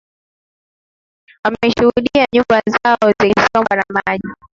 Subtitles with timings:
[1.43, 4.27] wameshuhudia nyumba zao zikisombwa na maji